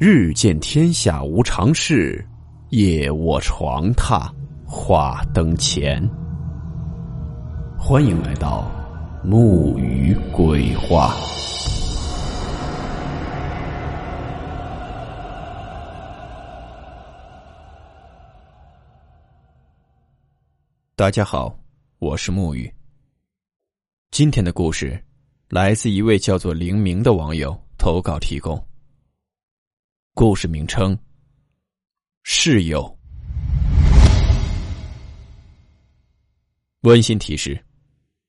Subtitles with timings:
[0.00, 2.24] 日见天下无常事，
[2.68, 4.30] 夜卧床榻
[4.64, 6.00] 话灯前。
[7.76, 8.70] 欢迎来到
[9.24, 11.16] 木鱼鬼话。
[20.94, 21.58] 大家好，
[21.98, 22.72] 我是木鱼。
[24.12, 24.96] 今天的故事
[25.48, 28.67] 来自一位叫做灵明的网友投稿提供。
[30.18, 30.98] 故事名称：
[32.24, 32.92] 室友。
[36.80, 37.56] 温馨提示：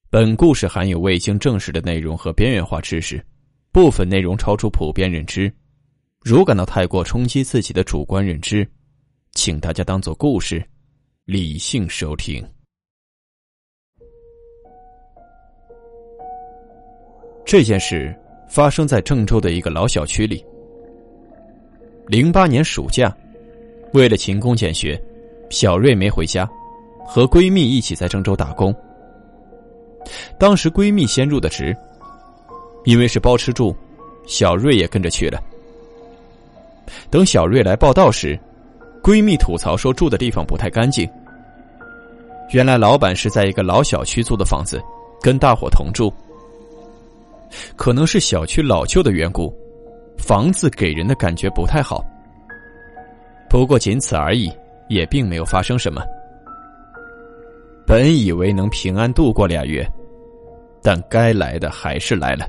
[0.07, 3.25] 本故事含有未经证实的内容和边缘化知识，
[3.71, 5.51] 部分内容超出普遍认知。
[6.19, 8.69] 如感到太过冲击自己的主观认知，
[9.31, 10.63] 请大家当做故事，
[11.25, 12.47] 理性收听。
[17.43, 18.15] 这件事
[18.47, 20.45] 发生在郑州的一个老小区里。
[22.09, 23.15] 零八年暑假，
[23.93, 24.99] 为了勤工俭学，
[25.51, 26.43] 小瑞没回家，
[27.05, 28.75] 和闺蜜一起在郑州打工。
[30.39, 31.77] 当时闺蜜先入的职，
[32.83, 33.75] 因为是包吃住，
[34.25, 35.39] 小瑞也跟着去了。
[37.11, 38.35] 等小瑞来报道时，
[39.03, 41.07] 闺蜜吐槽说住的地方不太干净。
[42.53, 44.81] 原来老板是在一个老小区租的房子，
[45.21, 46.11] 跟大伙同住。
[47.75, 49.55] 可能是小区老旧的缘故。
[50.19, 52.05] 房子给人的感觉不太好，
[53.49, 54.51] 不过仅此而已，
[54.87, 56.03] 也并没有发生什么。
[57.87, 59.83] 本以为能平安度过俩月，
[60.83, 62.47] 但该来的还是来了。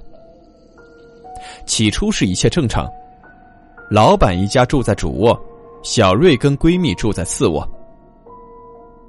[1.64, 2.86] 起初是一切正常，
[3.90, 5.40] 老板一家住在主卧，
[5.82, 7.66] 小瑞跟闺蜜住在次卧。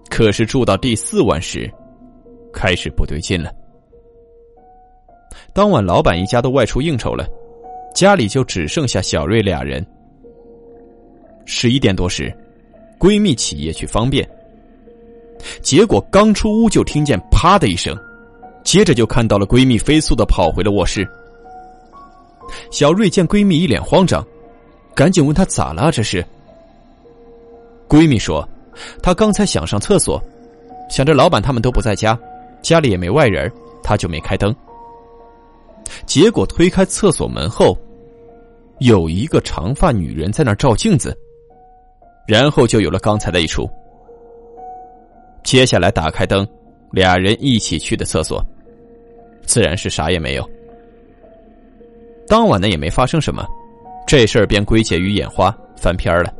[0.09, 1.69] 可是住到第四晚时，
[2.53, 3.51] 开始不对劲了。
[5.53, 7.27] 当晚，老板一家都外出应酬了。
[8.01, 9.85] 家里就只剩下小瑞俩人。
[11.45, 12.35] 十一点多时，
[12.97, 14.27] 闺蜜起夜去方便，
[15.61, 17.95] 结果刚出屋就听见“啪”的一声，
[18.63, 21.07] 接着就看到了闺蜜飞速的跑回了卧室。
[22.71, 24.25] 小瑞见闺蜜一脸慌张，
[24.95, 25.91] 赶紧问她咋了？
[25.91, 26.25] 这是？
[27.87, 28.43] 闺蜜说，
[29.03, 30.19] 她刚才想上厕所，
[30.89, 32.19] 想着老板他们都不在家，
[32.63, 33.47] 家里也没外人，
[33.83, 34.51] 她就没开灯。
[36.07, 37.77] 结果推开厕所门后，
[38.81, 41.15] 有一个长发女人在那照镜子，
[42.27, 43.69] 然后就有了刚才的一出。
[45.43, 46.47] 接下来打开灯，
[46.89, 48.43] 俩人一起去的厕所，
[49.45, 50.49] 自然是啥也没有。
[52.27, 53.45] 当晚呢也没发生什么，
[54.07, 56.33] 这事儿便归结于眼花翻篇了。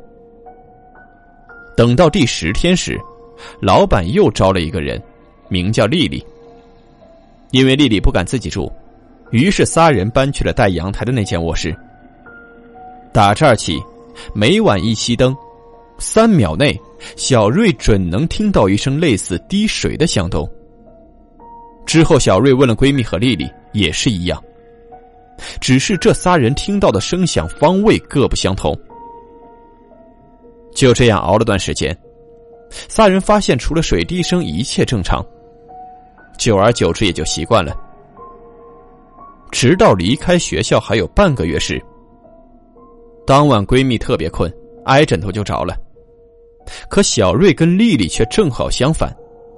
[1.77, 2.99] 等到第十天时，
[3.61, 4.99] 老板又招了一个人，
[5.47, 6.25] 名叫丽丽。
[7.51, 8.71] 因为丽丽不敢自己住。
[9.29, 11.75] 于是，仨人搬去了带阳台的那间卧室。
[13.13, 13.81] 打这儿起，
[14.33, 15.35] 每晚一熄灯，
[15.97, 16.79] 三秒内，
[17.15, 20.49] 小瑞准能听到一声类似滴水的响动。
[21.85, 24.41] 之后，小瑞问了闺蜜和丽丽，也是一样。
[25.59, 28.77] 只是这仨人听到的声响方位各不相同。
[30.73, 31.97] 就这样熬了段时间，
[32.87, 35.25] 仨人发现除了水滴声一切正常。
[36.37, 37.75] 久而久之，也就习惯了。
[39.51, 41.83] 直到离开学校还有半个月时，
[43.25, 44.51] 当晚闺蜜特别困，
[44.85, 45.77] 挨枕头就着了。
[46.89, 49.11] 可小瑞跟丽丽却正好相反，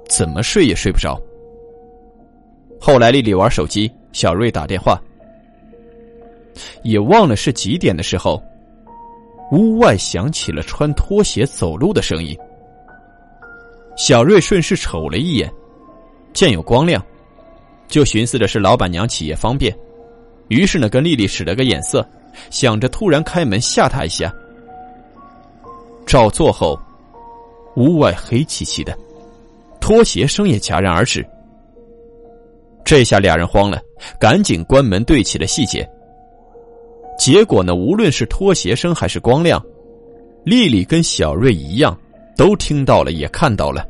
[0.08, 1.20] 怎么睡也睡不着。
[2.80, 5.00] 后来丽丽玩手机，小瑞打电话，
[6.82, 8.42] 也忘了是几点的时候，
[9.52, 12.36] 屋外响起了穿拖鞋走路的声音。
[13.96, 15.50] 小瑞顺势瞅了一眼，
[16.32, 17.04] 见有光亮。
[17.86, 19.76] 就寻思着是老板娘起夜方便，
[20.48, 22.04] 于是呢跟丽丽使了个眼色，
[22.50, 24.34] 想着突然开门吓他一下。
[26.06, 26.78] 照做后，
[27.76, 28.96] 屋外黑漆漆的，
[29.80, 31.26] 拖鞋声也戛然而止。
[32.84, 33.80] 这下俩人慌了，
[34.18, 35.88] 赶紧关门对起了细节。
[37.18, 39.64] 结果呢，无论是拖鞋声还是光亮，
[40.44, 41.98] 丽丽跟小瑞一样，
[42.36, 43.86] 都听到了也看到了。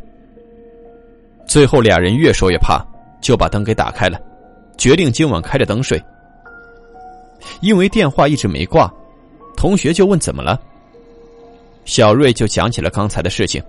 [1.47, 2.85] 最后俩人越说越怕。
[3.25, 4.20] 就把灯给打开了，
[4.76, 5.99] 决定今晚开着灯睡。
[7.61, 8.93] 因为电话一直没挂，
[9.56, 10.61] 同学就问怎么了。
[11.85, 13.62] 小瑞就讲起了刚才的事情。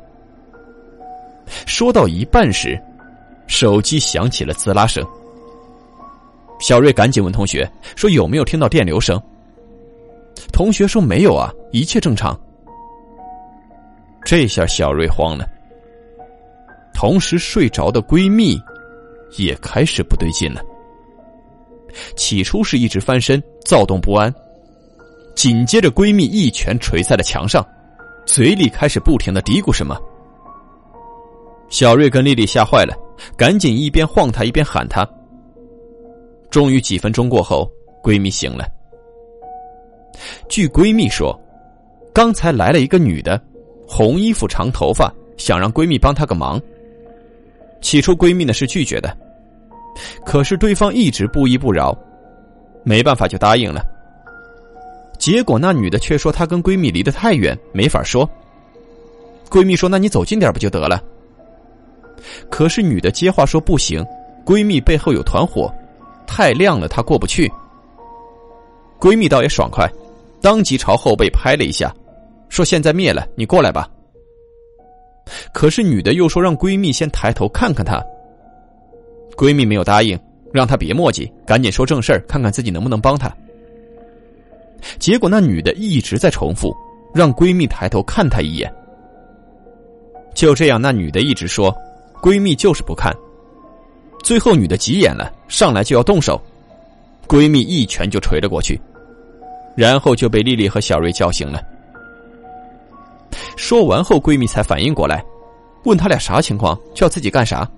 [1.66, 2.82] 说到一半时，
[3.48, 5.06] 手机响起了滋啦声。
[6.60, 9.22] 小瑞赶紧问同学说有没有听到电流声。
[10.52, 12.40] 同学说没有啊，一切正常。
[14.24, 15.46] 这下小瑞慌了，
[16.94, 18.60] 同时睡着的闺蜜。
[19.38, 20.62] 也开始不对劲了。
[22.16, 24.34] 起初是一直翻身，躁动不安，
[25.36, 27.66] 紧接着闺蜜一拳捶在了墙上，
[28.26, 30.00] 嘴里开始不停的嘀咕什么。
[31.70, 32.96] 小瑞跟丽丽吓坏了，
[33.36, 35.08] 赶紧一边晃她一边喊她。
[36.50, 37.70] 终于几分钟过后，
[38.04, 38.66] 闺蜜醒了。
[40.48, 41.38] 据闺蜜说，
[42.14, 43.42] 刚才来了一个女的，
[43.88, 46.62] 红衣服长头发，想让闺蜜帮她个忙。
[47.82, 49.18] 起初闺蜜呢是拒绝的，
[50.26, 51.98] 可是对方一直不依不饶，
[52.84, 53.82] 没办法就答应了。
[55.18, 58.30] 结果那女的却说她跟闺蜜离得太远，没法说。
[59.50, 61.02] 闺蜜说：“那你走近点不就得了？”
[62.50, 64.06] 可是女的接话说：“不行，
[64.46, 65.74] 闺蜜背后有团火，
[66.28, 67.50] 太亮了，她过不去。”
[69.00, 69.90] 闺蜜倒也爽快，
[70.42, 71.94] 当即朝后背拍了一下，
[72.50, 73.88] 说：“现在灭了，你过来吧。”
[75.54, 78.04] 可是女的又说让闺蜜先抬头看看她。
[79.36, 80.18] 闺蜜没有答应，
[80.54, 83.32] 让她别墨迹，赶紧说正事儿，看看自己能不能帮她。
[85.00, 86.76] 结果那女的一直在重复，
[87.14, 88.74] 让闺蜜抬头看她一眼。
[90.34, 91.76] 就这样，那女的一直说，
[92.22, 93.14] 闺蜜就是不看。
[94.24, 96.42] 最后女的急眼了，上来就要动手，
[97.28, 98.80] 闺蜜一拳就捶了过去，
[99.76, 101.62] 然后就被丽丽和小瑞叫醒了。
[103.56, 105.24] 说完后，闺蜜才反应过来，
[105.84, 107.70] 问她俩啥情况，叫自己干啥。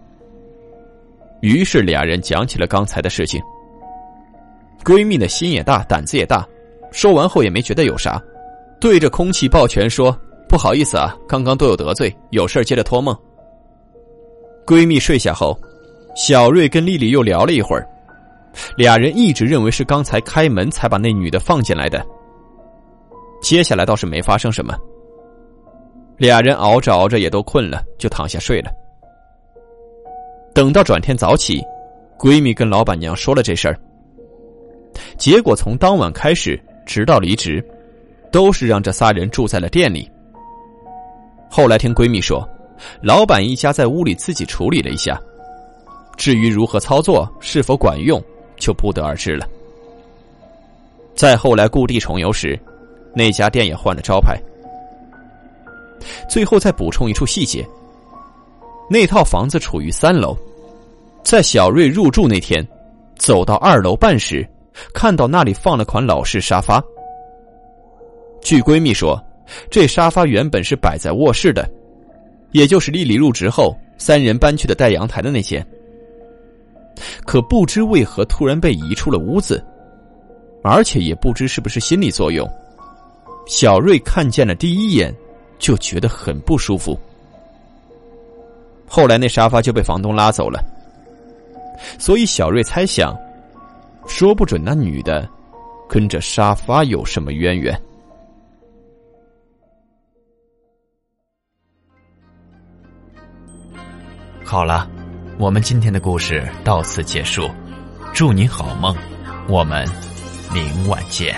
[1.41, 3.41] 于是俩人讲起了刚才的事情。
[4.83, 6.47] 闺蜜的心也大，胆子也大，
[6.91, 8.21] 说完后也没觉得有啥，
[8.79, 10.17] 对着空气抱拳说
[10.47, 13.15] ：“不好意思啊，刚刚都有得罪，有事接着托梦。”
[14.65, 15.57] 闺蜜睡下后，
[16.15, 17.87] 小瑞跟丽丽又聊了一会儿，
[18.75, 22.05] 俩人一直认为是刚才开门才把那女的放进来的。
[23.41, 24.73] 接下来倒是没发生什么。
[26.17, 28.71] 俩人熬着熬着也都困了，就躺下睡了。
[30.57, 31.63] 等到转天早起，
[32.17, 33.79] 闺蜜跟老板娘说了这事儿。
[35.15, 37.63] 结果从当晚开始，直到离职，
[38.31, 40.09] 都是让这仨人住在了店里。
[41.47, 42.43] 后来听闺蜜说，
[43.03, 45.21] 老板一家在屋里自己处理了一下，
[46.17, 48.19] 至于如何操作、是否管用，
[48.55, 49.47] 就不得而知了。
[51.13, 52.59] 再后来故地重游时，
[53.13, 54.35] 那家店也换了招牌。
[56.27, 57.63] 最后再补充一处细节：
[58.89, 60.37] 那套房子处于三楼，
[61.23, 62.65] 在小瑞入住那天，
[63.17, 64.47] 走到二楼半时，
[64.93, 66.81] 看到那里放了款老式沙发。
[68.41, 69.21] 据闺蜜说，
[69.69, 71.69] 这沙发原本是摆在卧室的，
[72.51, 75.65] 也就是丽丽入职后三人搬去的带阳台的那间。
[77.25, 79.63] 可不知为何突然被移出了屋子，
[80.63, 82.49] 而且也不知是不是心理作用，
[83.45, 85.13] 小瑞看见了第一眼。
[85.59, 86.95] 就觉得很不舒服。
[88.87, 90.63] 后来那沙发就被房东拉走了，
[91.99, 93.15] 所以小瑞猜想，
[94.07, 95.27] 说不准那女的
[95.87, 97.79] 跟这沙发有什么渊源。
[104.43, 104.89] 好了，
[105.37, 107.49] 我们今天的故事到此结束，
[108.13, 108.95] 祝你好梦，
[109.49, 109.85] 我们
[110.53, 111.35] 明晚见。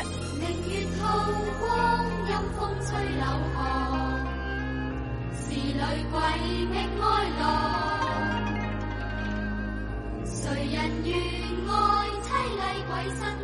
[12.99, 13.38] Why is